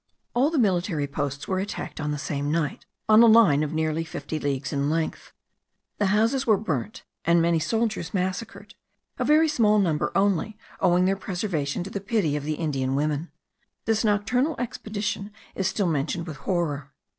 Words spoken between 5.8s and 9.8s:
The houses were burnt, and many soldiers massacred; a very small